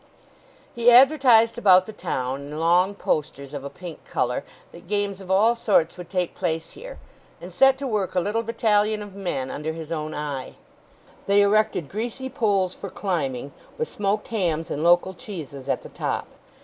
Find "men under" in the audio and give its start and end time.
9.13-9.73